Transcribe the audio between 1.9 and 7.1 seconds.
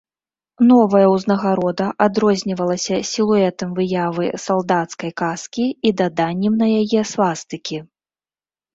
адрознівалася сілуэтам выявы салдацкай каскі і даданнем на яе